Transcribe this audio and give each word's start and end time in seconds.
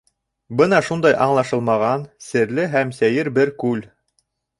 Бына 0.59 0.77
шундай 0.85 1.15
аңлашылмаған, 1.25 2.05
серле 2.29 2.65
һәм 2.77 2.95
сәйер 3.01 3.31
бер 3.37 3.53
күл. 3.65 3.85